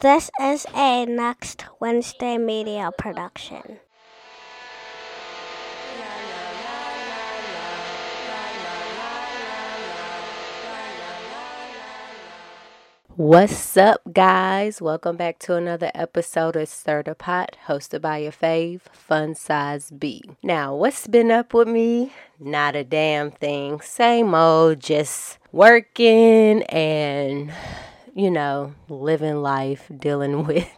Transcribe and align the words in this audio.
This 0.00 0.30
is 0.40 0.64
a 0.74 1.04
Next 1.04 1.66
Wednesday 1.78 2.38
media 2.38 2.90
production. 2.96 3.80
What's 13.16 13.76
up, 13.76 14.00
guys? 14.10 14.80
Welcome 14.80 15.18
back 15.18 15.38
to 15.40 15.56
another 15.56 15.90
episode 15.94 16.56
of 16.56 16.70
Stir 16.70 17.02
the 17.02 17.14
Pot, 17.14 17.58
hosted 17.66 18.00
by 18.00 18.18
your 18.18 18.32
fave, 18.32 18.80
Fun 18.94 19.34
Size 19.34 19.90
B. 19.90 20.22
Now, 20.42 20.74
what's 20.74 21.08
been 21.08 21.30
up 21.30 21.52
with 21.52 21.68
me? 21.68 22.14
Not 22.38 22.74
a 22.74 22.84
damn 22.84 23.32
thing. 23.32 23.82
Same 23.82 24.34
old, 24.34 24.80
just 24.80 25.36
working 25.52 26.62
and, 26.62 27.52
you 28.14 28.30
know, 28.30 28.74
living 28.88 29.42
life, 29.42 29.90
dealing 29.98 30.44
with 30.46 30.68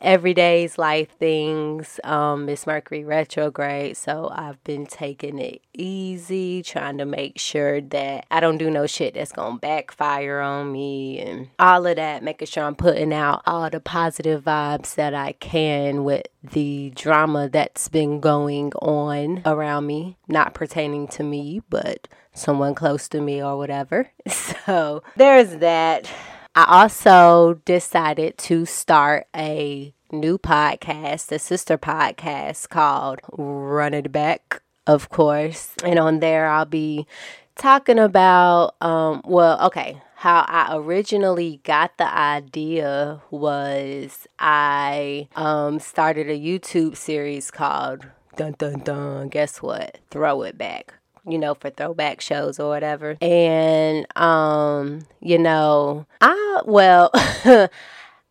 everyday's 0.00 0.78
life 0.78 1.10
things. 1.18 1.98
Um, 2.04 2.48
it's 2.48 2.66
Mercury 2.66 3.04
retrograde, 3.04 3.96
so 3.96 4.30
I've 4.32 4.62
been 4.64 4.86
taking 4.86 5.38
it 5.38 5.62
easy, 5.74 6.62
trying 6.62 6.98
to 6.98 7.04
make 7.04 7.38
sure 7.38 7.80
that 7.80 8.26
I 8.30 8.40
don't 8.40 8.58
do 8.58 8.70
no 8.70 8.86
shit 8.86 9.14
that's 9.14 9.32
gonna 9.32 9.58
backfire 9.58 10.40
on 10.40 10.72
me 10.72 11.18
and 11.20 11.48
all 11.58 11.86
of 11.86 11.96
that, 11.96 12.22
making 12.22 12.46
sure 12.46 12.64
I'm 12.64 12.76
putting 12.76 13.12
out 13.12 13.42
all 13.46 13.68
the 13.70 13.80
positive 13.80 14.44
vibes 14.44 14.94
that 14.94 15.14
I 15.14 15.32
can 15.32 16.04
with 16.04 16.26
the 16.42 16.92
drama 16.94 17.48
that's 17.48 17.88
been 17.88 18.20
going 18.20 18.72
on 18.74 19.42
around 19.44 19.86
me, 19.86 20.16
not 20.28 20.54
pertaining 20.54 21.08
to 21.08 21.22
me, 21.22 21.60
but 21.68 22.08
someone 22.32 22.74
close 22.74 23.08
to 23.08 23.20
me 23.20 23.42
or 23.42 23.56
whatever. 23.56 24.10
So 24.68 25.02
there's 25.16 25.56
that. 25.58 26.10
I 26.58 26.82
also 26.82 27.60
decided 27.64 28.36
to 28.38 28.66
start 28.66 29.28
a 29.32 29.94
new 30.10 30.38
podcast, 30.38 31.30
a 31.30 31.38
sister 31.38 31.78
podcast 31.78 32.68
called 32.68 33.20
Run 33.30 33.94
It 33.94 34.10
Back, 34.10 34.60
of 34.84 35.08
course. 35.08 35.74
And 35.84 36.00
on 36.00 36.18
there, 36.18 36.48
I'll 36.48 36.64
be 36.64 37.06
talking 37.54 38.00
about, 38.00 38.74
um, 38.80 39.22
well, 39.24 39.64
okay, 39.66 40.02
how 40.16 40.44
I 40.48 40.74
originally 40.76 41.60
got 41.62 41.96
the 41.96 42.12
idea 42.12 43.22
was 43.30 44.26
I 44.40 45.28
um, 45.36 45.78
started 45.78 46.28
a 46.28 46.36
YouTube 46.36 46.96
series 46.96 47.52
called 47.52 48.04
Dun 48.34 48.56
Dun 48.58 48.80
Dun. 48.80 49.28
Guess 49.28 49.62
what? 49.62 49.98
Throw 50.10 50.42
It 50.42 50.58
Back 50.58 50.94
you 51.30 51.38
know, 51.38 51.54
for 51.54 51.70
throwback 51.70 52.20
shows 52.20 52.58
or 52.58 52.68
whatever. 52.68 53.16
And 53.20 54.06
um, 54.16 55.06
you 55.20 55.38
know, 55.38 56.06
I 56.20 56.62
well 56.64 57.10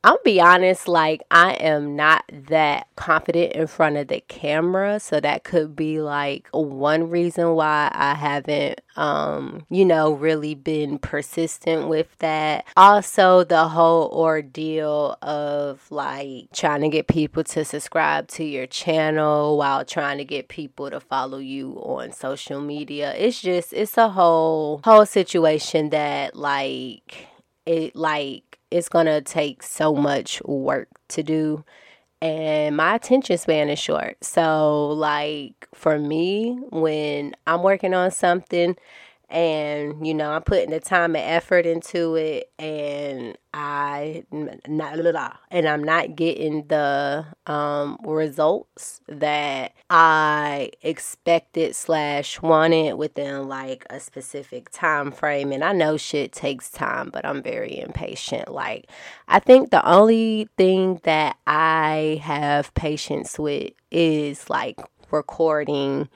I'll 0.04 0.20
be 0.24 0.40
honest, 0.40 0.88
like 0.88 1.22
I 1.32 1.54
am 1.54 1.96
not 1.96 2.24
that 2.32 2.88
confident 2.96 3.54
in 3.54 3.68
front 3.68 3.98
of 3.98 4.08
the 4.08 4.22
camera, 4.28 5.00
so 5.00 5.20
that 5.20 5.44
could 5.44 5.76
be 5.76 6.00
like 6.02 6.48
one 6.52 7.10
reason 7.10 7.56
why 7.56 7.90
I 7.94 8.14
haven't 8.14 8.82
um, 8.98 9.66
you 9.70 9.86
know, 9.86 10.12
really 10.14 10.56
been 10.56 10.98
persistent 10.98 11.88
with 11.88 12.18
that. 12.18 12.66
Also, 12.76 13.44
the 13.44 13.68
whole 13.68 14.10
ordeal 14.12 15.18
of 15.22 15.90
like 15.92 16.52
trying 16.52 16.82
to 16.82 16.90
get 16.90 17.08
people 17.08 17.44
to 17.44 17.64
subscribe 17.64 18.28
to 18.30 18.44
your 18.44 18.66
channel 18.66 19.58
while 19.58 19.86
trying 19.86 20.18
to 20.18 20.26
get 20.26 20.48
people 20.48 20.90
to 20.90 21.00
follow 21.00 21.38
you 21.38 21.74
on 21.84 22.12
social 22.12 22.60
media. 22.60 23.14
It's 23.16 23.40
just 23.40 23.72
it's 23.72 23.98
a 23.98 24.10
whole 24.10 24.82
whole 24.84 25.06
situation 25.06 25.92
that 25.92 26.36
like 26.36 27.28
it 27.68 27.96
like 27.96 28.47
it's 28.72 28.90
gonna 28.90 29.22
take 29.22 29.64
so 29.64 29.94
much 29.96 30.42
work 30.44 30.90
to 31.10 31.24
do 31.24 31.64
and 32.22 32.76
my 32.76 32.96
attention 32.96 33.38
span 33.38 33.70
is 33.70 33.80
short. 33.80 34.24
So, 34.24 34.90
like 34.90 35.68
for 35.74 36.00
me, 36.00 36.58
when 36.72 37.36
I'm 37.46 37.64
working 37.64 37.94
on 37.94 38.12
something 38.12 38.76
and 39.30 40.08
you 40.08 40.14
know, 40.14 40.32
I'm 40.32 40.44
putting 40.44 40.70
the 40.70 40.80
time 40.80 41.16
and 41.16 41.26
effort 41.26 41.66
into 41.66 42.16
it 42.16 42.52
and 42.58 43.38
I 43.54 44.24
not 44.32 45.38
and 45.52 45.68
I'm 45.68 45.84
not 45.84 46.16
getting 46.16 46.68
the 46.68 47.26
um, 47.46 47.98
results 48.06 49.02
that 49.08 49.74
I 49.90 50.72
expected 50.82 51.76
slash 51.76 52.42
wanted 52.42 52.94
within 52.94 53.48
like 53.50 53.86
a 53.90 54.00
specific 54.00 54.70
time 54.70 55.12
frame. 55.12 55.52
And 55.52 55.64
I 55.64 55.74
know 55.74 55.98
shit 55.98 56.32
takes 56.32 56.70
time, 56.70 57.10
but 57.12 57.26
I'm 57.26 57.42
very 57.42 57.80
impatient. 57.80 58.50
Like 58.50 58.90
I 59.28 59.40
think 59.40 59.72
the 59.72 59.86
only 59.86 60.48
thing 60.58 61.02
that 61.04 61.38
I 61.48 62.22
have 62.24 62.74
patience 62.76 63.38
with 63.38 63.72
is 63.92 64.50
like 64.50 64.80
recording 65.12 66.10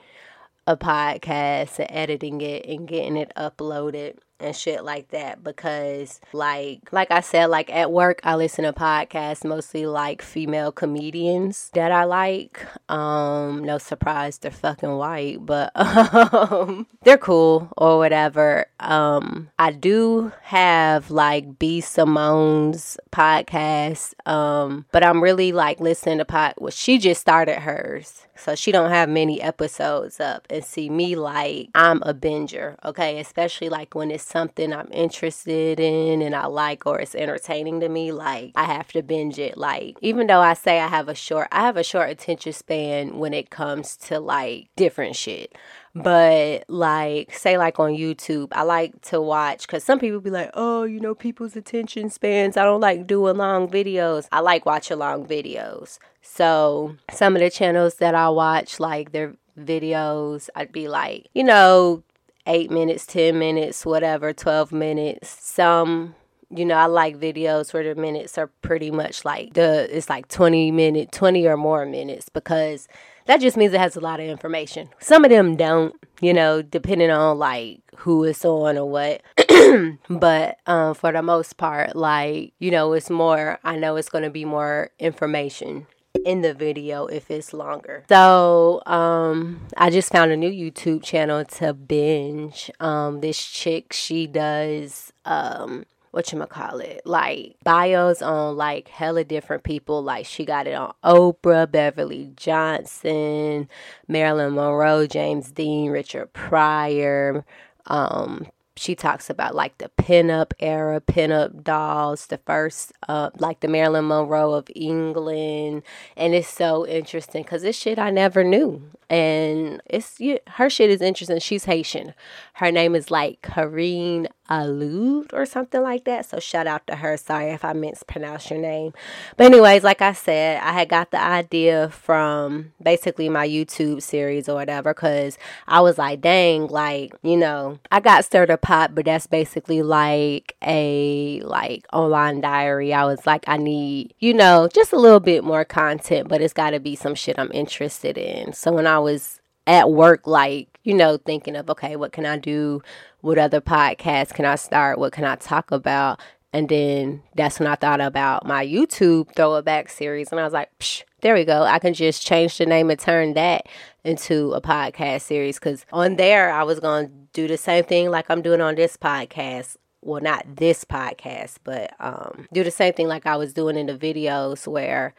a 0.66 0.76
podcast 0.76 1.78
and 1.78 1.90
editing 1.90 2.40
it 2.40 2.66
and 2.66 2.86
getting 2.86 3.16
it 3.16 3.32
uploaded 3.36 4.16
and 4.38 4.54
shit 4.54 4.84
like 4.84 5.08
that 5.08 5.42
because 5.42 6.20
like 6.32 6.80
like 6.92 7.10
I 7.10 7.20
said 7.20 7.46
like 7.46 7.70
at 7.70 7.92
work 7.92 8.20
I 8.24 8.34
listen 8.34 8.64
to 8.64 8.72
podcasts 8.72 9.44
mostly 9.44 9.86
like 9.86 10.20
female 10.22 10.72
comedians 10.72 11.70
that 11.74 11.92
I 11.92 12.04
like 12.04 12.66
um 12.92 13.64
no 13.64 13.78
surprise 13.78 14.38
they're 14.38 14.50
fucking 14.50 14.96
white 14.96 15.44
but 15.44 15.72
um 15.74 16.86
they're 17.02 17.18
cool 17.18 17.68
or 17.76 17.98
whatever 17.98 18.66
um 18.80 19.48
I 19.58 19.72
do 19.72 20.32
have 20.42 21.10
like 21.10 21.58
B 21.58 21.80
Simone's 21.80 22.98
podcast 23.10 24.14
um 24.26 24.86
but 24.92 25.04
I'm 25.04 25.22
really 25.22 25.52
like 25.52 25.80
listening 25.80 26.18
to 26.18 26.24
pod 26.24 26.54
well 26.58 26.70
she 26.70 26.98
just 26.98 27.20
started 27.20 27.60
hers 27.60 28.26
so 28.36 28.54
she 28.54 28.72
don't 28.72 28.90
have 28.90 29.08
many 29.08 29.40
episodes 29.40 30.18
up 30.20 30.46
and 30.50 30.64
see 30.64 30.90
me 30.90 31.16
like 31.16 31.68
I'm 31.74 32.02
a 32.02 32.12
binger 32.12 32.76
okay 32.84 33.20
especially 33.20 33.68
like 33.68 33.94
when 33.94 34.10
it's 34.10 34.24
something 34.24 34.72
I'm 34.72 34.88
interested 34.92 35.80
in 35.80 36.22
and 36.22 36.34
I 36.34 36.46
like 36.46 36.86
or 36.86 37.00
it's 37.00 37.14
entertaining 37.14 37.80
to 37.80 37.88
me, 37.88 38.12
like 38.12 38.52
I 38.54 38.64
have 38.64 38.88
to 38.88 39.02
binge 39.02 39.38
it. 39.38 39.56
Like 39.56 39.96
even 40.00 40.26
though 40.26 40.40
I 40.40 40.54
say 40.54 40.80
I 40.80 40.88
have 40.88 41.08
a 41.08 41.14
short 41.14 41.48
I 41.52 41.62
have 41.62 41.76
a 41.76 41.84
short 41.84 42.10
attention 42.10 42.52
span 42.52 42.81
when 43.18 43.34
it 43.34 43.50
comes 43.50 43.96
to 43.96 44.20
like 44.20 44.68
different 44.76 45.16
shit. 45.16 45.56
But 45.94 46.64
like 46.68 47.34
say 47.34 47.58
like 47.58 47.78
on 47.78 47.92
YouTube, 47.92 48.48
I 48.52 48.62
like 48.62 49.00
to 49.02 49.20
watch 49.20 49.68
cuz 49.68 49.84
some 49.84 49.98
people 49.98 50.20
be 50.20 50.30
like, 50.30 50.50
"Oh, 50.54 50.84
you 50.84 51.00
know, 51.00 51.14
people's 51.14 51.56
attention 51.56 52.10
spans. 52.10 52.56
I 52.56 52.64
don't 52.64 52.80
like 52.80 53.06
doing 53.06 53.36
long 53.36 53.68
videos. 53.68 54.26
I 54.32 54.40
like 54.40 54.64
watching 54.66 54.98
long 54.98 55.26
videos." 55.26 55.98
So, 56.22 56.96
some 57.10 57.36
of 57.36 57.42
the 57.42 57.50
channels 57.50 57.96
that 57.96 58.14
I 58.14 58.28
watch 58.30 58.80
like 58.80 59.12
their 59.12 59.34
videos, 59.58 60.48
I'd 60.54 60.72
be 60.72 60.88
like, 60.88 61.28
you 61.34 61.44
know, 61.44 62.02
eight 62.46 62.70
minutes, 62.70 63.06
10 63.06 63.38
minutes, 63.38 63.84
whatever, 63.86 64.32
12 64.32 64.72
minutes. 64.72 65.28
Some, 65.28 66.14
you 66.54 66.64
know, 66.64 66.74
I 66.74 66.86
like 66.86 67.18
videos 67.18 67.72
where 67.72 67.82
the 67.82 68.00
minutes 68.00 68.36
are 68.38 68.48
pretty 68.60 68.90
much 68.90 69.24
like 69.24 69.54
the, 69.54 69.88
it's 69.96 70.08
like 70.08 70.28
20 70.28 70.70
minute, 70.70 71.12
20 71.12 71.46
or 71.46 71.56
more 71.56 71.86
minutes 71.86 72.28
because 72.28 72.88
that 73.26 73.40
just 73.40 73.56
means 73.56 73.72
it 73.72 73.80
has 73.80 73.96
a 73.96 74.00
lot 74.00 74.20
of 74.20 74.26
information. 74.26 74.88
Some 74.98 75.24
of 75.24 75.30
them 75.30 75.56
don't, 75.56 75.94
you 76.20 76.34
know, 76.34 76.62
depending 76.62 77.10
on 77.10 77.38
like 77.38 77.80
who 77.96 78.24
it's 78.24 78.44
on 78.44 78.76
or 78.76 78.88
what. 78.88 79.22
but 80.10 80.58
um, 80.66 80.94
for 80.94 81.12
the 81.12 81.22
most 81.22 81.56
part, 81.56 81.96
like, 81.96 82.52
you 82.58 82.70
know, 82.70 82.92
it's 82.92 83.10
more, 83.10 83.58
I 83.64 83.76
know 83.76 83.96
it's 83.96 84.08
going 84.08 84.24
to 84.24 84.30
be 84.30 84.44
more 84.44 84.90
information 84.98 85.86
in 86.24 86.42
the 86.42 86.52
video 86.52 87.06
if 87.06 87.30
it's 87.30 87.52
longer. 87.52 88.04
So, 88.08 88.82
um, 88.86 89.66
I 89.76 89.90
just 89.90 90.12
found 90.12 90.30
a 90.30 90.36
new 90.36 90.50
YouTube 90.50 91.02
channel 91.02 91.44
to 91.44 91.72
binge. 91.72 92.70
Um, 92.80 93.20
this 93.20 93.42
chick, 93.44 93.92
she 93.92 94.26
does, 94.26 95.12
um, 95.24 95.84
what 96.12 96.30
you 96.30 96.38
call 96.46 96.78
it 96.78 97.02
like 97.04 97.56
bios 97.64 98.22
on 98.22 98.56
like 98.56 98.88
hella 98.88 99.24
different 99.24 99.64
people. 99.64 100.02
Like 100.02 100.26
she 100.26 100.44
got 100.44 100.66
it 100.66 100.74
on 100.74 100.94
oprah 101.04 101.70
beverly 101.70 102.30
johnson 102.36 103.68
marilyn 104.06 104.54
monroe 104.54 105.06
james 105.06 105.50
dean 105.50 105.90
richard 105.90 106.32
pryor 106.32 107.44
um 107.86 108.46
she 108.76 108.94
talks 108.94 109.28
about 109.28 109.54
like 109.54 109.76
the 109.78 109.90
pinup 109.98 110.52
era, 110.58 111.00
pinup 111.00 111.62
dolls, 111.62 112.26
the 112.26 112.38
first, 112.38 112.92
uh, 113.08 113.30
like 113.38 113.60
the 113.60 113.68
Marilyn 113.68 114.08
Monroe 114.08 114.54
of 114.54 114.68
England, 114.74 115.82
and 116.16 116.34
it's 116.34 116.48
so 116.48 116.86
interesting 116.86 117.42
because 117.42 117.62
this 117.62 117.76
shit 117.76 117.98
I 117.98 118.10
never 118.10 118.42
knew, 118.42 118.82
and 119.10 119.82
it's 119.86 120.18
her 120.48 120.70
shit 120.70 120.90
is 120.90 121.02
interesting. 121.02 121.38
She's 121.38 121.64
Haitian. 121.64 122.14
Her 122.54 122.70
name 122.72 122.94
is 122.94 123.10
like 123.10 123.42
Karine 123.42 124.28
Allude 124.48 125.32
or 125.32 125.46
something 125.46 125.82
like 125.82 126.04
that. 126.04 126.26
So 126.26 126.38
shout 126.38 126.66
out 126.66 126.86
to 126.86 126.96
her. 126.96 127.16
Sorry 127.16 127.50
if 127.50 127.64
I 127.64 127.72
mispronounced 127.72 128.50
your 128.50 128.60
name. 128.60 128.92
But 129.36 129.46
anyways, 129.46 129.82
like 129.82 130.02
I 130.02 130.12
said, 130.12 130.62
I 130.62 130.72
had 130.72 130.88
got 130.88 131.10
the 131.10 131.20
idea 131.20 131.88
from 131.88 132.72
basically 132.82 133.28
my 133.28 133.48
YouTube 133.48 134.02
series 134.02 134.48
or 134.48 134.54
whatever 134.54 134.92
because 134.92 135.38
I 135.66 135.80
was 135.80 135.96
like, 135.96 136.20
dang, 136.20 136.66
like, 136.66 137.14
you 137.22 137.36
know, 137.36 137.78
I 137.90 138.00
got 138.00 138.24
Stir 138.24 138.46
the 138.46 138.58
pot, 138.62 138.94
but 138.94 139.04
that's 139.04 139.26
basically 139.26 139.82
like 139.82 140.56
a 140.62 141.42
like 141.42 141.86
online 141.92 142.40
diary. 142.40 142.94
I 142.94 143.04
was 143.04 143.26
like, 143.26 143.44
I 143.46 143.58
need, 143.58 144.14
you 144.20 144.32
know, 144.32 144.68
just 144.72 144.92
a 144.92 144.98
little 144.98 145.20
bit 145.20 145.44
more 145.44 145.64
content, 145.64 146.28
but 146.28 146.40
it's 146.40 146.54
got 146.54 146.70
to 146.70 146.80
be 146.80 146.96
some 146.96 147.14
shit 147.14 147.38
I'm 147.38 147.52
interested 147.52 148.16
in. 148.16 148.54
So 148.54 148.72
when 148.72 148.86
I 148.86 148.98
was 148.98 149.40
at 149.66 149.90
work, 149.90 150.26
like, 150.26 150.78
you 150.84 150.94
know, 150.94 151.18
thinking 151.18 151.56
of, 151.56 151.68
okay, 151.70 151.96
what 151.96 152.12
can 152.12 152.24
I 152.24 152.38
do? 152.38 152.82
What 153.20 153.38
other 153.38 153.60
podcasts 153.60 154.32
can 154.32 154.44
I 154.44 154.54
start? 154.54 154.98
What 154.98 155.12
can 155.12 155.24
I 155.24 155.36
talk 155.36 155.70
about? 155.70 156.20
And 156.52 156.68
then 156.68 157.22
that's 157.34 157.58
when 157.58 157.66
I 157.66 157.76
thought 157.76 158.00
about 158.00 158.46
my 158.46 158.66
YouTube 158.66 159.34
throwback 159.34 159.88
series. 159.88 160.30
And 160.30 160.40
I 160.40 160.44
was 160.44 160.52
like, 160.52 160.70
Psh, 160.78 161.04
there 161.22 161.34
we 161.34 161.44
go. 161.44 161.62
I 161.62 161.78
can 161.78 161.94
just 161.94 162.24
change 162.24 162.58
the 162.58 162.66
name 162.66 162.90
and 162.90 163.00
turn 163.00 163.34
that 163.34 163.66
into 164.04 164.52
a 164.52 164.60
podcast 164.60 165.22
series. 165.22 165.58
Because 165.58 165.86
on 165.92 166.16
there, 166.16 166.52
I 166.52 166.62
was 166.64 166.80
going 166.80 167.06
to 167.06 167.12
do 167.32 167.48
the 167.48 167.56
same 167.56 167.84
thing 167.84 168.10
like 168.10 168.30
I'm 168.30 168.42
doing 168.42 168.60
on 168.60 168.74
this 168.74 168.96
podcast. 168.96 169.76
Well, 170.04 170.20
not 170.20 170.56
this 170.56 170.84
podcast, 170.84 171.58
but 171.62 171.94
um, 172.00 172.48
do 172.52 172.64
the 172.64 172.72
same 172.72 172.92
thing 172.92 173.06
like 173.06 173.24
I 173.24 173.36
was 173.36 173.54
doing 173.54 173.76
in 173.76 173.86
the 173.86 173.96
videos 173.96 174.66
where 174.66 175.14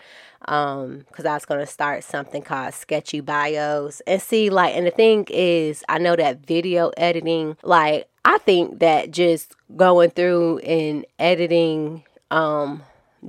um 0.45 1.05
because 1.07 1.25
i 1.25 1.33
was 1.33 1.45
going 1.45 1.59
to 1.59 1.65
start 1.65 2.03
something 2.03 2.41
called 2.41 2.73
sketchy 2.73 3.21
bios 3.21 4.01
and 4.05 4.21
see 4.21 4.49
like 4.49 4.75
and 4.75 4.85
the 4.85 4.91
thing 4.91 5.25
is 5.29 5.83
i 5.87 5.97
know 5.97 6.15
that 6.15 6.45
video 6.45 6.91
editing 6.97 7.55
like 7.63 8.07
i 8.25 8.37
think 8.39 8.79
that 8.79 9.11
just 9.11 9.55
going 9.75 10.09
through 10.09 10.59
and 10.59 11.05
editing 11.19 12.03
um 12.31 12.81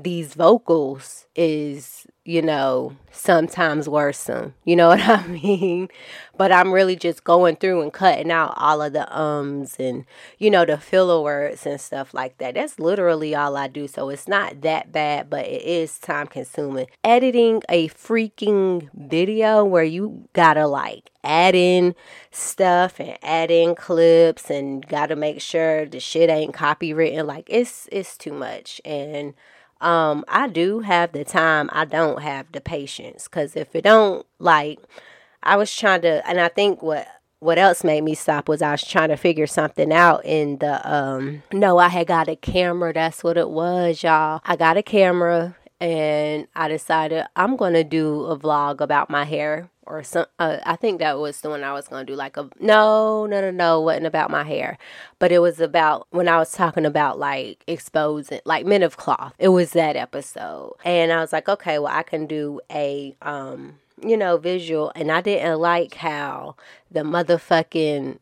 these 0.02 0.34
vocals 0.34 1.26
is 1.34 2.06
you 2.24 2.40
know, 2.40 2.96
sometimes 3.10 3.88
worrisome. 3.88 4.54
You 4.64 4.76
know 4.76 4.88
what 4.88 5.00
I 5.00 5.24
mean? 5.26 5.88
But 6.38 6.50
I'm 6.50 6.72
really 6.72 6.96
just 6.96 7.22
going 7.22 7.56
through 7.56 7.82
and 7.82 7.92
cutting 7.92 8.30
out 8.30 8.54
all 8.56 8.80
of 8.80 8.94
the 8.94 9.06
ums 9.16 9.76
and, 9.78 10.06
you 10.38 10.50
know, 10.50 10.64
the 10.64 10.78
filler 10.78 11.20
words 11.20 11.66
and 11.66 11.78
stuff 11.80 12.14
like 12.14 12.38
that. 12.38 12.54
That's 12.54 12.80
literally 12.80 13.34
all 13.34 13.56
I 13.56 13.68
do. 13.68 13.86
So 13.86 14.08
it's 14.08 14.26
not 14.26 14.62
that 14.62 14.90
bad, 14.90 15.28
but 15.28 15.46
it 15.46 15.62
is 15.62 15.98
time 15.98 16.26
consuming. 16.26 16.86
Editing 17.04 17.62
a 17.68 17.88
freaking 17.88 18.88
video 18.94 19.64
where 19.64 19.84
you 19.84 20.28
gotta 20.32 20.66
like 20.66 21.10
add 21.22 21.54
in 21.54 21.94
stuff 22.30 22.98
and 22.98 23.18
add 23.22 23.50
in 23.50 23.74
clips 23.74 24.50
and 24.50 24.88
gotta 24.88 25.14
make 25.14 25.42
sure 25.42 25.84
the 25.84 26.00
shit 26.00 26.30
ain't 26.30 26.54
copywritten. 26.54 27.26
Like 27.26 27.46
it's 27.48 27.86
it's 27.92 28.16
too 28.16 28.32
much. 28.32 28.80
And 28.84 29.34
um, 29.84 30.24
I 30.28 30.48
do 30.48 30.80
have 30.80 31.12
the 31.12 31.24
time. 31.24 31.68
I 31.72 31.84
don't 31.84 32.22
have 32.22 32.50
the 32.52 32.60
patience. 32.60 33.28
Cause 33.28 33.54
if 33.56 33.74
it 33.76 33.82
don't 33.84 34.26
like, 34.38 34.78
I 35.42 35.56
was 35.56 35.74
trying 35.74 36.02
to, 36.02 36.26
and 36.26 36.40
I 36.40 36.48
think 36.48 36.82
what 36.82 37.06
what 37.40 37.58
else 37.58 37.84
made 37.84 38.02
me 38.02 38.14
stop 38.14 38.48
was 38.48 38.62
I 38.62 38.70
was 38.70 38.82
trying 38.82 39.10
to 39.10 39.18
figure 39.18 39.46
something 39.46 39.92
out 39.92 40.24
in 40.24 40.56
the 40.58 40.90
um 40.90 41.42
no 41.52 41.76
I 41.76 41.88
had 41.88 42.06
got 42.06 42.26
a 42.26 42.36
camera 42.36 42.94
that's 42.94 43.22
what 43.22 43.36
it 43.36 43.50
was 43.50 44.02
y'all 44.02 44.40
I 44.46 44.56
got 44.56 44.78
a 44.78 44.82
camera 44.82 45.54
and 45.84 46.48
I 46.56 46.68
decided 46.68 47.26
I'm 47.36 47.58
to 47.74 47.84
do 47.84 48.24
a 48.24 48.38
vlog 48.38 48.80
about 48.80 49.10
my 49.10 49.24
hair 49.24 49.68
or 49.82 50.02
some 50.02 50.24
uh, 50.38 50.56
I 50.64 50.76
think 50.76 50.98
that 51.00 51.18
was 51.18 51.42
the 51.42 51.50
one 51.50 51.62
I 51.62 51.74
was 51.74 51.88
to 52.06 52.10
do 52.10 52.16
like 52.16 52.38
a 52.38 52.48
no 52.58 53.26
no 53.26 53.42
no 53.42 53.50
no 53.50 53.80
wasn't 53.82 54.06
about 54.06 54.30
my 54.30 54.44
hair. 54.44 54.78
But 55.18 55.30
it 55.30 55.40
was 55.40 55.60
about 55.60 56.06
when 56.10 56.26
I 56.26 56.38
was 56.38 56.52
talking 56.52 56.86
about 56.86 57.18
like 57.18 57.62
exposing 57.66 58.40
like 58.46 58.64
men 58.64 58.82
of 58.82 58.96
cloth 58.96 59.34
it 59.38 59.48
was 59.48 59.72
that 59.72 59.94
episode. 59.94 60.74
And 60.86 61.12
I 61.12 61.20
was 61.20 61.34
like 61.34 61.50
okay 61.50 61.78
well 61.78 61.92
I 61.94 62.02
can 62.02 62.26
do 62.26 62.62
a 62.70 63.14
um 63.20 63.74
you 64.02 64.16
know 64.16 64.38
visual. 64.38 64.90
And 64.94 65.12
I 65.12 65.20
didn't 65.20 65.58
like 65.60 65.96
how 65.96 66.56
the 66.90 67.00
motherfucking 67.00 68.18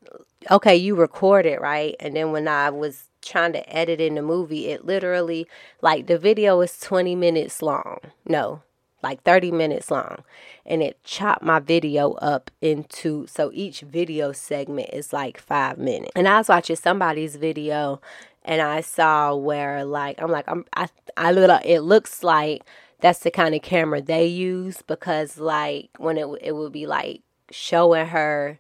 okay 0.50 0.74
you 0.74 0.96
recorded 0.96 1.60
right? 1.60 1.94
And 2.00 2.16
then 2.16 2.32
when 2.32 2.48
I 2.48 2.70
was 2.70 3.04
trying 3.22 3.52
to 3.52 3.74
edit 3.74 4.00
in 4.00 4.16
the 4.16 4.22
movie 4.22 4.68
it 4.68 4.84
literally 4.84 5.46
like 5.80 6.06
the 6.06 6.18
video 6.18 6.60
is 6.60 6.78
20 6.78 7.14
minutes 7.14 7.62
long. 7.62 7.98
No 8.26 8.62
like 9.02 9.22
30 9.24 9.50
minutes 9.50 9.90
long. 9.90 10.22
And 10.64 10.82
it 10.82 11.02
chopped 11.02 11.42
my 11.42 11.58
video 11.58 12.12
up 12.14 12.50
into 12.60 13.26
so 13.26 13.50
each 13.52 13.80
video 13.80 14.32
segment 14.32 14.90
is 14.92 15.12
like 15.12 15.38
five 15.38 15.78
minutes. 15.78 16.12
And 16.14 16.28
i 16.28 16.38
was 16.38 16.48
watching 16.48 16.76
somebody's 16.76 17.36
video 17.36 18.00
and 18.44 18.60
i 18.60 18.80
saw 18.80 19.34
where 19.34 19.84
like 19.84 20.20
i'm 20.20 20.30
like 20.30 20.44
i'm 20.48 20.64
i, 20.74 20.88
I 21.16 21.32
little 21.32 21.58
it 21.64 21.80
looks 21.80 22.22
like 22.22 22.62
that's 23.00 23.20
the 23.20 23.30
kind 23.30 23.54
of 23.54 23.62
camera 23.62 24.00
they 24.00 24.26
use 24.26 24.82
because 24.86 25.38
like 25.38 25.90
when 25.98 26.16
it, 26.16 26.26
it 26.40 26.52
would 26.52 26.72
be 26.72 26.86
like 26.86 27.22
showing 27.50 28.06
her 28.06 28.58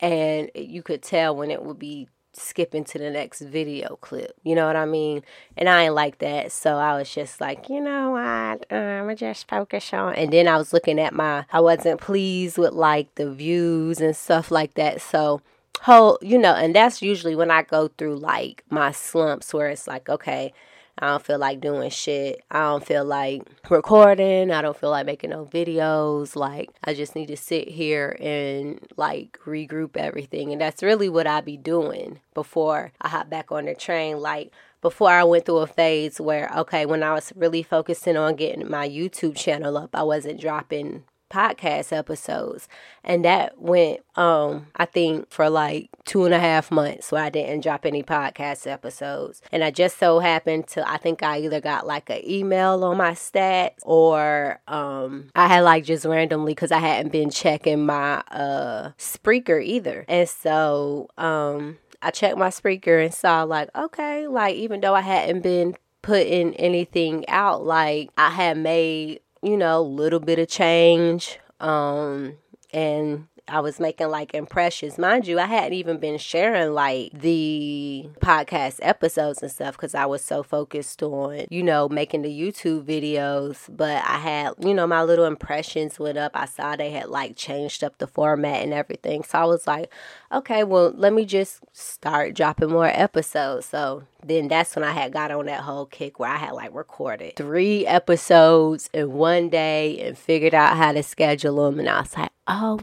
and 0.00 0.50
you 0.54 0.82
could 0.82 1.02
tell 1.02 1.36
when 1.36 1.50
it 1.50 1.64
would 1.64 1.78
be 1.78 2.08
skipping 2.40 2.84
to 2.84 2.98
the 2.98 3.10
next 3.10 3.40
video 3.40 3.96
clip. 3.96 4.32
You 4.42 4.54
know 4.54 4.66
what 4.66 4.76
I 4.76 4.84
mean? 4.84 5.22
And 5.56 5.68
I 5.68 5.84
ain't 5.84 5.94
like 5.94 6.18
that. 6.18 6.52
So 6.52 6.76
I 6.76 6.96
was 6.96 7.12
just 7.12 7.40
like, 7.40 7.68
you 7.68 7.80
know 7.80 8.12
what? 8.12 8.66
Um, 8.70 8.78
I'm 8.78 9.04
going 9.04 9.16
to 9.16 9.20
just 9.20 9.48
focus 9.48 9.92
on. 9.92 10.14
And 10.14 10.32
then 10.32 10.48
I 10.48 10.56
was 10.56 10.72
looking 10.72 10.98
at 10.98 11.14
my, 11.14 11.44
I 11.52 11.60
wasn't 11.60 12.00
pleased 12.00 12.58
with 12.58 12.72
like 12.72 13.14
the 13.14 13.30
views 13.30 14.00
and 14.00 14.16
stuff 14.16 14.50
like 14.50 14.74
that. 14.74 15.00
So, 15.00 15.40
whole, 15.82 16.18
you 16.20 16.38
know, 16.38 16.54
and 16.54 16.74
that's 16.74 17.02
usually 17.02 17.34
when 17.34 17.50
I 17.50 17.62
go 17.62 17.88
through 17.88 18.16
like 18.16 18.64
my 18.70 18.92
slumps 18.92 19.54
where 19.54 19.68
it's 19.68 19.86
like, 19.86 20.08
okay, 20.08 20.52
I 20.98 21.08
don't 21.08 21.24
feel 21.24 21.38
like 21.38 21.60
doing 21.60 21.90
shit. 21.90 22.42
I 22.50 22.60
don't 22.60 22.86
feel 22.86 23.04
like 23.04 23.42
recording. 23.70 24.50
I 24.50 24.60
don't 24.62 24.76
feel 24.76 24.90
like 24.90 25.06
making 25.06 25.30
no 25.30 25.46
videos. 25.46 26.36
Like, 26.36 26.70
I 26.84 26.94
just 26.94 27.14
need 27.14 27.26
to 27.26 27.36
sit 27.36 27.68
here 27.68 28.16
and 28.20 28.80
like 28.96 29.38
regroup 29.46 29.96
everything. 29.96 30.52
And 30.52 30.60
that's 30.60 30.82
really 30.82 31.08
what 31.08 31.26
I 31.26 31.40
be 31.40 31.56
doing 31.56 32.20
before 32.34 32.92
I 33.00 33.08
hop 33.08 33.30
back 33.30 33.50
on 33.50 33.64
the 33.64 33.74
train. 33.74 34.18
Like, 34.18 34.52
before 34.82 35.10
I 35.10 35.24
went 35.24 35.46
through 35.46 35.58
a 35.58 35.66
phase 35.66 36.20
where, 36.20 36.50
okay, 36.56 36.86
when 36.86 37.02
I 37.02 37.12
was 37.12 37.32
really 37.36 37.62
focusing 37.62 38.16
on 38.16 38.36
getting 38.36 38.68
my 38.68 38.88
YouTube 38.88 39.36
channel 39.36 39.76
up, 39.76 39.90
I 39.94 40.02
wasn't 40.02 40.40
dropping 40.40 41.04
podcast 41.30 41.96
episodes 41.96 42.68
and 43.04 43.24
that 43.24 43.58
went 43.60 44.00
um 44.16 44.66
i 44.76 44.84
think 44.84 45.30
for 45.30 45.48
like 45.48 45.88
two 46.04 46.24
and 46.24 46.34
a 46.34 46.40
half 46.40 46.70
months 46.70 47.12
where 47.12 47.22
i 47.22 47.30
didn't 47.30 47.62
drop 47.62 47.86
any 47.86 48.02
podcast 48.02 48.66
episodes. 48.66 49.40
And 49.52 49.62
i 49.62 49.70
just 49.70 49.98
so 49.98 50.18
happened 50.18 50.66
to 50.68 50.88
i 50.88 50.96
think 50.96 51.22
i 51.22 51.38
either 51.38 51.60
got 51.60 51.86
like 51.86 52.10
an 52.10 52.28
email 52.28 52.82
on 52.84 52.96
my 52.96 53.12
stats 53.12 53.78
or 53.82 54.60
um 54.66 55.30
i 55.36 55.46
had 55.46 55.60
like 55.60 55.84
just 55.84 56.04
randomly 56.04 56.52
because 56.52 56.72
i 56.72 56.78
hadn't 56.78 57.12
been 57.12 57.30
checking 57.30 57.86
my 57.86 58.16
uh 58.30 58.90
Spreaker 58.98 59.64
either. 59.64 60.04
And 60.08 60.28
so 60.28 61.08
um 61.16 61.78
i 62.02 62.10
checked 62.10 62.38
my 62.38 62.48
Spreaker 62.48 63.02
and 63.02 63.14
saw 63.14 63.44
like 63.44 63.70
okay 63.76 64.26
like 64.26 64.56
even 64.56 64.80
though 64.80 64.94
i 64.94 65.00
hadn't 65.00 65.42
been 65.42 65.76
putting 66.02 66.54
anything 66.56 67.28
out 67.28 67.64
like 67.64 68.10
i 68.16 68.30
had 68.30 68.56
made 68.56 69.20
you 69.42 69.56
know, 69.56 69.82
little 69.82 70.20
bit 70.20 70.38
of 70.38 70.48
change. 70.48 71.38
Um, 71.60 72.38
and 72.72 73.26
I 73.50 73.60
was 73.60 73.80
making 73.80 74.08
like 74.08 74.32
impressions. 74.32 74.96
Mind 74.96 75.26
you, 75.26 75.38
I 75.38 75.46
hadn't 75.46 75.72
even 75.72 75.98
been 75.98 76.18
sharing 76.18 76.72
like 76.72 77.10
the 77.12 78.08
podcast 78.20 78.78
episodes 78.80 79.42
and 79.42 79.50
stuff 79.50 79.76
because 79.76 79.94
I 79.94 80.06
was 80.06 80.22
so 80.22 80.42
focused 80.42 81.02
on, 81.02 81.46
you 81.50 81.62
know, 81.62 81.88
making 81.88 82.22
the 82.22 82.30
YouTube 82.30 82.84
videos. 82.84 83.68
But 83.68 84.04
I 84.06 84.18
had, 84.18 84.54
you 84.60 84.72
know, 84.72 84.86
my 84.86 85.02
little 85.02 85.24
impressions 85.24 85.98
went 85.98 86.16
up. 86.16 86.32
I 86.34 86.46
saw 86.46 86.76
they 86.76 86.90
had 86.90 87.08
like 87.08 87.36
changed 87.36 87.82
up 87.82 87.98
the 87.98 88.06
format 88.06 88.62
and 88.62 88.72
everything. 88.72 89.24
So 89.24 89.38
I 89.38 89.44
was 89.44 89.66
like, 89.66 89.92
okay, 90.32 90.62
well, 90.62 90.92
let 90.94 91.12
me 91.12 91.24
just 91.24 91.60
start 91.72 92.34
dropping 92.34 92.70
more 92.70 92.86
episodes. 92.86 93.66
So 93.66 94.04
then 94.24 94.48
that's 94.48 94.76
when 94.76 94.84
I 94.84 94.92
had 94.92 95.12
got 95.12 95.30
on 95.30 95.46
that 95.46 95.62
whole 95.62 95.86
kick 95.86 96.18
where 96.18 96.30
I 96.30 96.36
had 96.36 96.52
like 96.52 96.74
recorded 96.74 97.36
three 97.36 97.86
episodes 97.86 98.90
in 98.92 99.12
one 99.12 99.48
day 99.48 100.00
and 100.00 100.16
figured 100.16 100.54
out 100.54 100.76
how 100.76 100.92
to 100.92 101.02
schedule 101.02 101.64
them. 101.64 101.80
And 101.80 101.88
I 101.88 102.00
was 102.00 102.16
like, 102.16 102.30
oh, 102.46 102.80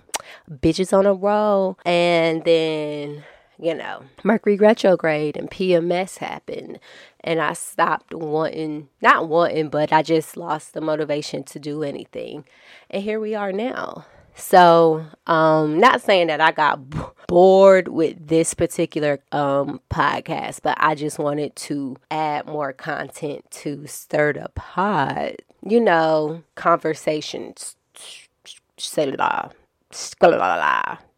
bitches 0.50 0.98
on 0.98 1.06
a 1.06 1.14
roll. 1.14 1.78
And 1.86 2.44
then, 2.44 3.24
you 3.60 3.74
know, 3.74 4.04
Mercury 4.24 4.58
retrograde 4.58 5.38
and 5.38 5.50
PMS 5.50 6.18
happened. 6.18 6.80
And 7.22 7.42
I 7.42 7.54
stopped 7.54 8.14
wanting, 8.14 8.90
not 9.02 9.28
wanting, 9.28 9.70
but 9.70 9.92
I 9.92 10.02
just 10.02 10.38
lost 10.38 10.74
the 10.74 10.82
motivation 10.82 11.44
to 11.44 11.60
do 11.60 11.84
anything. 11.84 12.46
And 12.90 13.04
here 13.04 13.20
we 13.20 13.36
are 13.36 13.52
now. 13.52 14.06
So, 14.40 15.04
um, 15.26 15.80
not 15.80 16.00
saying 16.02 16.28
that 16.28 16.40
I 16.40 16.52
got 16.52 16.92
b- 16.92 17.00
bored 17.28 17.88
with 17.88 18.28
this 18.28 18.54
particular 18.54 19.20
um 19.32 19.82
podcast, 19.90 20.62
but 20.62 20.78
I 20.80 20.94
just 20.94 21.18
wanted 21.18 21.56
to 21.56 21.98
add 22.12 22.46
more 22.46 22.72
content 22.72 23.50
to 23.52 23.88
stir 23.88 24.34
the 24.34 24.50
pot. 24.56 25.42
You 25.64 25.80
know, 25.80 26.44
conversations. 26.56 27.76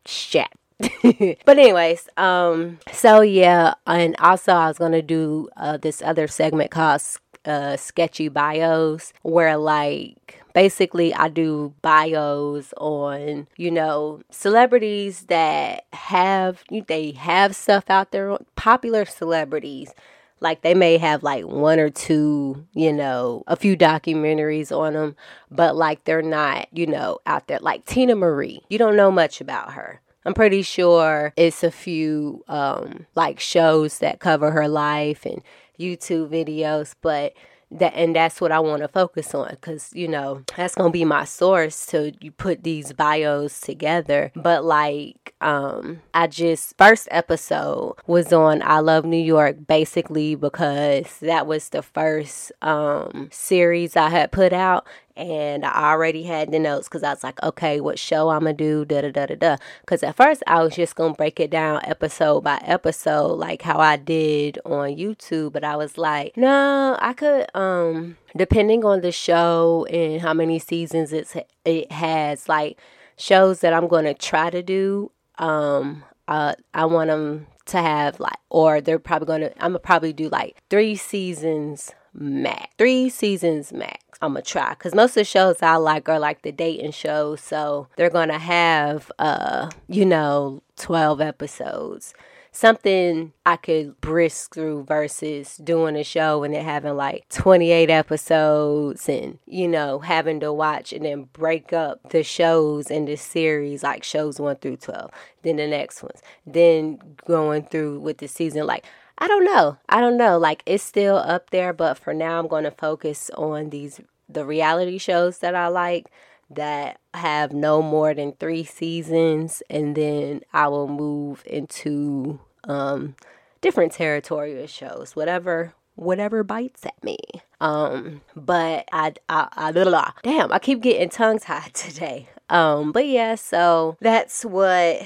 Shit. 0.06 0.48
but 1.46 1.60
anyways, 1.60 2.08
um, 2.16 2.80
so 2.92 3.22
yeah, 3.22 3.74
and 3.86 4.16
also 4.20 4.54
I 4.54 4.68
was 4.68 4.78
gonna 4.78 5.02
do 5.02 5.50
uh, 5.58 5.78
this 5.78 6.02
other 6.02 6.28
segment 6.28 6.72
called 6.72 7.02
uh, 7.46 7.78
sketchy 7.78 8.30
bios 8.30 9.14
where 9.24 9.58
like 9.58 10.42
basically 10.54 11.14
I 11.14 11.30
do 11.30 11.74
bios 11.82 12.74
on, 12.78 13.48
you 13.58 13.72
know, 13.72 14.22
celebrities 14.30 15.26
that 15.26 15.86
have 15.94 16.64
they 16.88 17.12
have 17.12 17.56
stuff 17.56 17.90
out 17.90 18.12
there, 18.12 18.38
popular 18.56 19.06
celebrities. 19.06 19.94
Like 20.42 20.62
they 20.62 20.74
may 20.74 20.98
have 20.98 21.24
like 21.24 21.46
one 21.46 21.80
or 21.80 21.90
two, 21.90 22.66
you 22.74 22.94
know, 22.94 23.44
a 23.48 23.56
few 23.56 23.76
documentaries 23.76 24.76
on 24.76 24.94
them, 24.94 25.16
but 25.52 25.76
like 25.76 26.04
they're 26.06 26.22
not, 26.22 26.68
you 26.72 26.88
know, 26.88 27.20
out 27.26 27.48
there. 27.48 27.60
Like 27.62 27.86
Teena 27.86 28.18
Marie, 28.18 28.62
you 28.70 28.78
don't 28.78 28.96
know 28.96 29.12
much 29.12 29.42
about 29.42 29.74
her. 29.74 30.02
I'm 30.26 30.34
pretty 30.34 30.62
sure 30.62 31.34
it's 31.36 31.64
a 31.64 31.72
few 31.72 32.44
um 32.48 33.06
like 33.16 33.40
shows 33.40 34.00
that 34.00 34.20
cover 34.20 34.52
her 34.52 34.68
life 34.68 35.26
and 35.26 35.42
YouTube 35.80 36.30
videos, 36.30 36.94
but 37.02 37.34
that 37.72 37.94
and 37.96 38.16
that's 38.16 38.42
what 38.42 38.52
I 38.52 38.60
want 38.60 38.82
to 38.82 38.88
focus 38.88 39.34
on 39.36 39.56
cuz 39.62 39.92
you 39.94 40.08
know 40.08 40.44
that's 40.56 40.76
going 40.76 40.92
to 40.92 40.94
be 40.94 41.06
my 41.06 41.26
source 41.26 41.86
to 41.88 42.14
you 42.20 42.32
put 42.32 42.64
these 42.64 42.94
bios 42.94 43.60
together. 43.62 44.32
But 44.36 44.64
like 44.64 45.36
um 45.42 46.02
I 46.14 46.28
just 46.28 46.78
first 46.78 47.08
episode 47.12 47.96
was 48.08 48.34
on 48.34 48.62
I 48.64 48.80
Love 48.80 49.06
New 49.06 49.18
York 49.18 49.68
basically 49.68 50.36
because 50.36 51.20
that 51.20 51.48
was 51.48 51.70
the 51.70 51.82
first 51.82 52.52
um 52.62 53.30
series 53.32 53.96
I 53.96 54.10
had 54.10 54.32
put 54.32 54.54
out 54.54 54.88
and 55.20 55.66
I 55.66 55.92
already 55.92 56.24
had 56.24 56.52
the 56.52 56.60
notes 56.60 56.88
because 56.88 57.04
I 57.04 57.12
was 57.12 57.24
like, 57.24 57.42
okay, 57.44 57.82
what 57.82 58.00
show 58.00 58.30
I'm 58.30 58.42
gonna 58.42 58.54
do, 58.54 58.86
da 58.86 59.02
da 59.02 59.12
da 59.12 59.26
da 59.26 59.36
da. 59.36 59.58
Because 59.82 60.02
at 60.02 60.16
first 60.16 60.42
I 60.48 60.64
was 60.64 60.76
just 60.76 60.96
gonna 60.96 61.14
break 61.14 61.40
it 61.40 61.52
down 61.52 61.82
episode 61.84 62.42
by 62.42 62.62
episode, 62.64 63.34
like 63.36 63.62
how 63.62 63.80
I 63.80 63.98
did 63.98 64.60
on 64.66 64.96
YouTube. 64.96 65.52
But 65.52 65.64
I 65.64 65.76
was 65.76 65.98
like, 65.98 66.38
no, 66.38 66.98
I 67.02 67.14
could, 67.14 67.48
um, 67.54 68.18
depending 68.36 68.86
on 68.86 69.02
the 69.02 69.12
show 69.12 69.86
and 69.90 70.22
how 70.22 70.34
many 70.34 70.58
seasons 70.58 71.12
it's 71.12 71.36
it 71.66 71.92
has, 71.92 72.48
like 72.48 72.80
shows 73.18 73.60
that 73.60 73.74
I'm 73.74 73.88
gonna 73.88 74.14
try 74.14 74.50
to 74.50 74.64
do. 74.64 75.12
Um, 75.38 76.04
uh, 76.28 76.54
I 76.74 76.86
want 76.86 77.10
them 77.10 77.48
to 77.66 77.78
have 77.78 78.20
like, 78.20 78.40
or 78.50 78.82
they're 78.82 79.00
probably 79.00 79.28
gonna. 79.28 79.52
I'm 79.60 79.72
gonna 79.72 79.80
probably 79.80 80.14
do 80.14 80.30
like 80.30 80.58
three 80.70 80.96
seasons 80.96 81.92
max, 82.14 82.74
three 82.78 83.10
seasons 83.10 83.74
max. 83.74 84.09
I'm 84.22 84.34
gonna 84.34 84.42
try 84.42 84.72
because 84.72 84.94
most 84.94 85.12
of 85.12 85.16
the 85.16 85.24
shows 85.24 85.62
I 85.62 85.78
like 85.78 86.10
are 86.10 86.20
like 86.20 86.42
the 86.42 86.52
dating 86.52 86.92
shows, 86.92 87.40
so 87.42 87.88
they're 87.96 88.10
gonna 88.10 88.40
have 88.40 89.12
uh, 89.18 89.70
you 89.88 90.06
know, 90.06 90.62
12 90.78 91.22
episodes. 91.22 92.14
Something 92.52 93.32
I 93.46 93.58
could 93.58 94.02
brisk 94.02 94.56
through 94.56 94.86
versus 94.86 95.58
doing 95.58 95.96
a 95.96 96.04
show 96.04 96.44
and 96.44 96.56
it 96.56 96.64
having 96.64 96.96
like 96.96 97.30
28 97.30 97.92
episodes 97.92 99.08
and, 99.08 99.38
you 99.46 99.68
know, 99.68 100.00
having 100.00 100.40
to 100.40 100.52
watch 100.52 100.92
and 100.92 101.06
then 101.06 101.30
break 101.32 101.74
up 101.74 102.10
the 102.10 102.24
shows 102.24 102.90
in 102.90 103.06
the 103.06 103.18
series, 103.18 103.84
like 103.84 104.04
shows 104.04 104.40
1 104.40 104.56
through 104.58 104.78
12, 104.78 105.12
then 105.44 105.58
the 105.58 105.68
next 105.68 106.02
ones, 106.02 106.22
then 106.46 107.00
going 107.28 107.64
through 107.66 108.00
with 108.00 108.18
the 108.18 108.28
season. 108.28 108.66
Like, 108.66 108.84
I 109.20 109.28
don't 109.28 109.44
know. 109.44 109.78
I 109.90 110.00
don't 110.00 110.18
know. 110.18 110.38
Like 110.38 110.64
it's 110.66 110.84
still 110.84 111.18
up 111.18 111.50
there, 111.50 111.74
but 111.74 111.98
for 111.98 112.14
now 112.14 112.40
I'm 112.40 112.48
going 112.48 112.64
to 112.64 112.72
focus 112.72 113.30
on 113.38 113.70
these 113.70 114.00
the 114.28 114.46
reality 114.46 114.98
shows 114.98 115.40
that 115.40 115.56
I 115.56 115.68
like 115.68 116.10
that 116.50 117.00
have 117.14 117.52
no 117.52 117.82
more 117.82 118.14
than 118.14 118.34
3 118.34 118.64
seasons 118.64 119.62
and 119.70 119.96
then 119.96 120.42
I 120.54 120.68
will 120.68 120.88
move 120.88 121.44
into 121.46 122.40
um 122.64 123.16
different 123.62 123.92
territorial 123.92 124.66
shows, 124.68 125.16
whatever 125.16 125.74
whatever 125.96 126.44
bites 126.44 126.86
at 126.86 127.04
me. 127.04 127.18
Um, 127.60 128.22
but 128.36 128.88
I, 128.92 129.14
I, 129.28 129.48
I, 129.52 130.12
damn, 130.24 130.52
I 130.52 130.60
keep 130.60 130.82
getting 130.82 131.10
tongue 131.10 131.40
tied 131.40 131.74
today. 131.74 132.30
Um, 132.50 132.92
but 132.92 133.06
yeah, 133.06 133.36
so 133.36 133.98
that's 134.00 134.46
what 134.46 135.06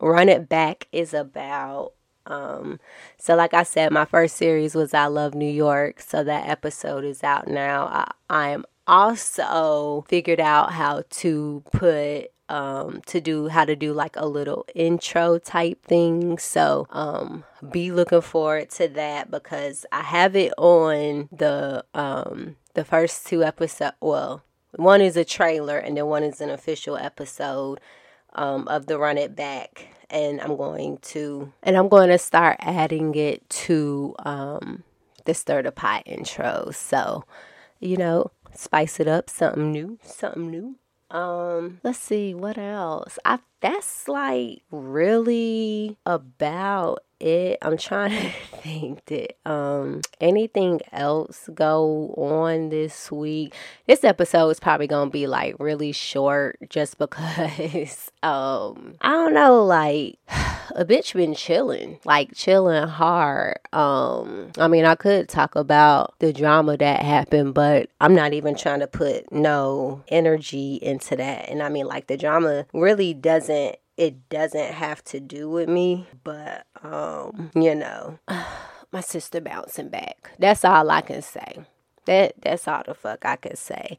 Run 0.00 0.28
It 0.28 0.48
Back 0.48 0.86
is 0.92 1.12
about. 1.12 1.92
Um, 2.30 2.80
so 3.18 3.34
like 3.34 3.54
I 3.54 3.64
said, 3.64 3.92
my 3.92 4.04
first 4.04 4.36
series 4.36 4.74
was 4.74 4.94
I 4.94 5.06
Love 5.06 5.34
New 5.34 5.50
York. 5.50 6.00
So 6.00 6.22
that 6.24 6.48
episode 6.48 7.04
is 7.04 7.22
out 7.22 7.48
now. 7.48 7.86
I, 7.86 8.12
I 8.28 8.48
am 8.50 8.64
also 8.86 10.04
figured 10.08 10.40
out 10.40 10.72
how 10.72 11.02
to 11.10 11.62
put 11.72 12.30
um, 12.48 13.00
to 13.06 13.20
do 13.20 13.46
how 13.46 13.64
to 13.64 13.76
do 13.76 13.92
like 13.92 14.16
a 14.16 14.26
little 14.26 14.66
intro 14.74 15.38
type 15.38 15.84
thing. 15.84 16.38
So 16.38 16.86
um, 16.90 17.44
be 17.70 17.92
looking 17.92 18.20
forward 18.20 18.70
to 18.70 18.88
that 18.88 19.30
because 19.30 19.86
I 19.92 20.02
have 20.02 20.34
it 20.34 20.52
on 20.58 21.28
the 21.32 21.84
um, 21.94 22.56
the 22.74 22.84
first 22.84 23.26
two 23.26 23.44
episodes. 23.44 23.96
Well, 24.00 24.42
one 24.74 25.00
is 25.00 25.16
a 25.16 25.24
trailer 25.24 25.78
and 25.78 25.96
then 25.96 26.06
one 26.06 26.22
is 26.22 26.40
an 26.40 26.50
official 26.50 26.96
episode 26.96 27.80
um, 28.34 28.68
of 28.68 28.86
the 28.86 28.98
Run 28.98 29.18
It 29.18 29.36
Back 29.36 29.86
and 30.10 30.40
I'm 30.40 30.56
going 30.56 30.98
to 30.98 31.52
and 31.62 31.76
I'm 31.76 31.88
going 31.88 32.08
to 32.08 32.18
start 32.18 32.56
adding 32.60 33.14
it 33.14 33.48
to 33.50 34.14
um 34.24 34.82
the 35.24 35.34
stir 35.34 35.62
the 35.62 35.72
pot 35.72 36.02
intro. 36.06 36.70
So, 36.72 37.24
you 37.78 37.96
know, 37.96 38.32
spice 38.54 39.00
it 39.00 39.08
up, 39.08 39.30
something 39.30 39.70
new, 39.72 39.98
something 40.02 40.50
new. 40.50 40.76
Um, 41.10 41.80
let's 41.82 41.98
see 41.98 42.34
what 42.34 42.56
else. 42.58 43.18
I 43.24 43.38
that's 43.60 44.08
like 44.08 44.62
really 44.70 45.96
about 46.06 47.00
it. 47.18 47.58
I'm 47.62 47.76
trying 47.76 48.10
to 48.22 48.30
think 48.62 49.04
that 49.06 49.36
um 49.48 50.00
anything 50.20 50.80
else 50.92 51.48
go 51.54 52.14
on 52.16 52.70
this 52.70 53.10
week. 53.12 53.54
This 53.86 54.04
episode 54.04 54.48
is 54.50 54.60
probably 54.60 54.86
gonna 54.86 55.10
be 55.10 55.26
like 55.26 55.56
really 55.58 55.92
short 55.92 56.58
just 56.68 56.98
because 56.98 58.10
um 58.22 58.94
I 59.00 59.10
don't 59.10 59.34
know 59.34 59.64
like 59.64 60.18
a 60.74 60.84
bitch 60.84 61.14
been 61.14 61.34
chilling, 61.34 61.98
like 62.04 62.34
chilling 62.34 62.88
hard. 62.88 63.58
Um, 63.72 64.52
I 64.58 64.68
mean, 64.68 64.84
I 64.84 64.94
could 64.94 65.28
talk 65.28 65.56
about 65.56 66.14
the 66.18 66.32
drama 66.32 66.76
that 66.76 67.02
happened, 67.02 67.54
but 67.54 67.90
I'm 68.00 68.14
not 68.14 68.32
even 68.32 68.54
trying 68.54 68.80
to 68.80 68.86
put 68.86 69.30
no 69.32 70.02
energy 70.08 70.78
into 70.82 71.16
that. 71.16 71.48
And 71.48 71.62
I 71.62 71.68
mean, 71.68 71.86
like 71.86 72.06
the 72.06 72.16
drama 72.16 72.66
really 72.72 73.14
doesn't 73.14 73.76
it 73.96 74.30
doesn't 74.30 74.72
have 74.72 75.04
to 75.04 75.20
do 75.20 75.50
with 75.50 75.68
me, 75.68 76.06
but 76.24 76.66
um, 76.82 77.50
you 77.54 77.74
know, 77.74 78.18
my 78.92 79.00
sister 79.00 79.40
bouncing 79.42 79.90
back. 79.90 80.30
That's 80.38 80.64
all 80.64 80.90
I 80.90 81.02
can 81.02 81.20
say. 81.20 81.60
That 82.06 82.32
that's 82.40 82.66
all 82.66 82.82
the 82.86 82.94
fuck 82.94 83.26
I 83.26 83.36
can 83.36 83.56
say. 83.56 83.98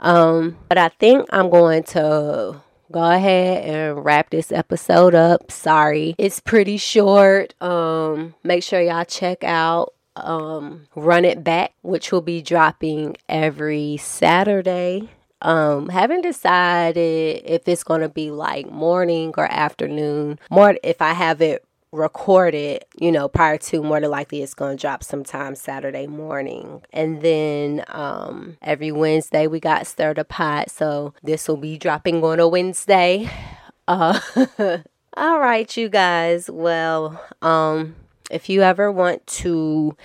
Um, 0.00 0.58
but 0.68 0.76
I 0.76 0.88
think 0.90 1.26
I'm 1.30 1.48
going 1.48 1.82
to 1.84 2.60
go 2.90 3.02
ahead 3.02 3.64
and 3.64 4.04
wrap 4.04 4.30
this 4.30 4.52
episode 4.52 5.14
up. 5.14 5.50
Sorry, 5.50 6.14
it's 6.18 6.40
pretty 6.40 6.76
short. 6.76 7.54
Um, 7.62 8.34
make 8.44 8.62
sure 8.62 8.80
y'all 8.80 9.04
check 9.04 9.44
out 9.44 9.94
um 10.16 10.86
Run 10.96 11.24
It 11.24 11.44
Back, 11.44 11.72
which 11.82 12.10
will 12.10 12.22
be 12.22 12.42
dropping 12.42 13.16
every 13.28 13.96
Saturday 13.98 15.08
um, 15.40 15.88
haven't 15.88 16.22
decided 16.22 17.42
if 17.44 17.68
it's 17.68 17.84
going 17.84 18.00
to 18.00 18.08
be 18.08 18.30
like 18.30 18.70
morning 18.70 19.32
or 19.36 19.44
afternoon. 19.44 20.38
More 20.50 20.76
if 20.82 21.00
I 21.00 21.12
have 21.12 21.40
it 21.40 21.64
recorded, 21.92 22.84
you 22.98 23.10
know, 23.10 23.28
prior 23.28 23.58
to 23.58 23.82
more 23.82 24.00
than 24.00 24.10
likely 24.10 24.42
it's 24.42 24.54
going 24.54 24.76
to 24.76 24.80
drop 24.80 25.02
sometime 25.02 25.54
Saturday 25.54 26.06
morning. 26.06 26.82
And 26.92 27.22
then 27.22 27.84
um 27.88 28.56
every 28.62 28.92
Wednesday 28.92 29.46
we 29.46 29.60
got 29.60 29.86
stir 29.86 30.14
the 30.14 30.24
pot, 30.24 30.70
so 30.70 31.14
this 31.22 31.48
will 31.48 31.56
be 31.56 31.78
dropping 31.78 32.22
on 32.22 32.40
a 32.40 32.48
Wednesday. 32.48 33.30
Uh 33.86 34.20
All 35.16 35.40
right, 35.40 35.76
you 35.76 35.88
guys. 35.88 36.50
Well, 36.50 37.20
um 37.42 37.96
if 38.30 38.48
you 38.48 38.62
ever 38.62 38.92
want 38.92 39.26
to 39.26 39.96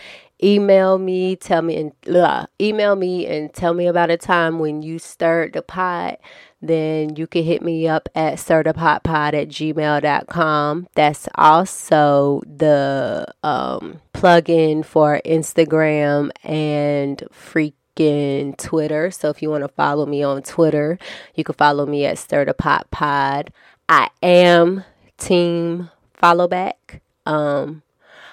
email 0.41 0.97
me, 0.97 1.35
tell 1.35 1.61
me 1.61 1.77
and 1.77 2.01
blah, 2.01 2.45
email 2.59 2.95
me 2.95 3.25
and 3.27 3.53
tell 3.53 3.73
me 3.73 3.87
about 3.87 4.09
a 4.09 4.17
time 4.17 4.59
when 4.59 4.81
you 4.81 4.99
stirred 4.99 5.53
the 5.53 5.61
pot, 5.61 6.19
then 6.63 7.15
you 7.17 7.27
can 7.27 7.43
hit 7.43 7.61
me 7.61 7.87
up 7.87 8.07
at 8.15 8.35
stirthepotpod 8.35 9.33
at 9.33 9.49
gmail.com. 9.49 10.87
That's 10.95 11.27
also 11.35 12.41
the 12.45 13.27
um, 13.43 14.01
plug-in 14.13 14.83
for 14.83 15.21
Instagram 15.25 16.31
and 16.43 17.21
freaking 17.33 18.57
Twitter. 18.57 19.11
So 19.11 19.29
if 19.29 19.41
you 19.41 19.49
want 19.49 19.63
to 19.63 19.67
follow 19.67 20.05
me 20.05 20.23
on 20.23 20.41
Twitter, 20.41 20.97
you 21.35 21.43
can 21.43 21.55
follow 21.55 21.85
me 21.85 22.05
at 22.05 22.17
Stir 22.17 22.45
the 22.45 22.53
Pot 22.53 22.89
Pod. 22.91 23.51
I 23.89 24.09
am 24.21 24.85
team 25.17 25.89
follow 26.13 26.47
back. 26.47 27.01
Um, 27.25 27.83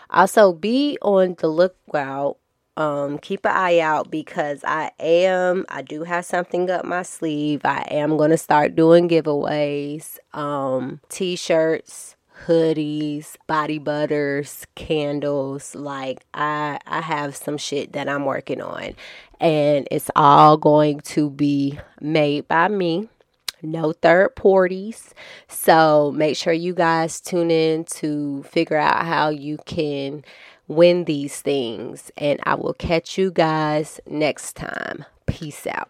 also, 0.08 0.52
be 0.52 0.98
on 1.02 1.36
the 1.38 1.48
lookout. 1.48 2.36
Um, 2.80 3.18
keep 3.18 3.44
an 3.44 3.52
eye 3.54 3.80
out 3.80 4.10
because 4.10 4.64
I 4.64 4.92
am, 4.98 5.66
I 5.68 5.82
do 5.82 6.04
have 6.04 6.24
something 6.24 6.70
up 6.70 6.86
my 6.86 7.02
sleeve. 7.02 7.60
I 7.62 7.86
am 7.90 8.16
going 8.16 8.30
to 8.30 8.38
start 8.38 8.74
doing 8.74 9.06
giveaways, 9.06 10.16
um, 10.32 11.00
t 11.10 11.36
shirts, 11.36 12.16
hoodies, 12.46 13.36
body 13.46 13.76
butters, 13.76 14.66
candles. 14.76 15.74
Like 15.74 16.24
I 16.32 16.78
I 16.86 17.02
have 17.02 17.36
some 17.36 17.58
shit 17.58 17.92
that 17.92 18.08
I'm 18.08 18.24
working 18.24 18.62
on 18.62 18.94
and 19.38 19.86
it's 19.90 20.10
all 20.16 20.56
going 20.56 21.00
to 21.00 21.28
be 21.28 21.78
made 22.00 22.48
by 22.48 22.68
me. 22.68 23.10
No 23.62 23.92
third 23.92 24.36
parties. 24.36 25.14
So 25.48 26.12
make 26.16 26.34
sure 26.34 26.54
you 26.54 26.72
guys 26.72 27.20
tune 27.20 27.50
in 27.50 27.84
to 27.96 28.42
figure 28.44 28.78
out 28.78 29.04
how 29.04 29.28
you 29.28 29.58
can 29.66 30.24
win 30.70 31.04
these 31.04 31.40
things. 31.40 32.12
And 32.16 32.40
I 32.44 32.54
will 32.54 32.74
catch 32.74 33.18
you 33.18 33.32
guys 33.32 34.00
next 34.06 34.54
time. 34.54 35.04
Peace 35.26 35.66
out. 35.66 35.88